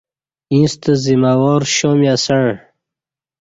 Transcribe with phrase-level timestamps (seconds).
[0.53, 2.49] ییݩستہ زمہ وار شا می اسݩع